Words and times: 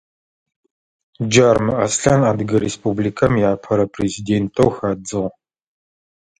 Джарымэ 1.29 1.73
Аслъан 1.85 2.21
Адыгэ 2.29 2.57
Республикэм 2.65 3.33
иапэрэ 3.39 3.85
президентэу 3.93 4.69
хадзыгъ. 4.75 5.29